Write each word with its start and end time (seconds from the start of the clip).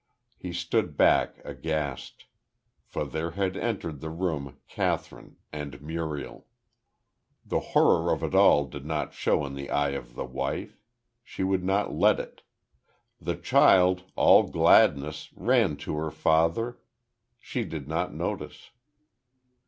He 0.35 0.51
stood 0.51 0.97
back 0.97 1.39
aghast. 1.45 2.25
For 2.83 3.05
there 3.05 3.29
had 3.37 3.55
entered 3.55 3.99
the 4.01 4.09
room 4.09 4.57
Kathryn, 4.67 5.35
and 5.53 5.79
Muriel. 5.79 6.47
The 7.45 7.59
horror 7.77 8.11
of 8.11 8.23
it 8.23 8.33
all 8.33 8.65
did 8.65 8.83
not 8.83 9.13
show 9.13 9.45
in 9.45 9.53
the 9.53 9.69
eyes 9.69 9.93
of 9.97 10.15
the 10.15 10.25
wife. 10.25 10.81
She 11.23 11.43
would 11.43 11.63
not 11.63 11.93
let 11.93 12.19
it. 12.19 12.41
The 13.19 13.35
child, 13.35 14.05
all 14.15 14.47
gladness, 14.47 15.31
ran 15.35 15.75
to 15.85 15.95
her 15.97 16.09
father; 16.09 16.79
she 17.39 17.63
did 17.63 17.87
not 17.87 18.11
notice. 18.11 18.71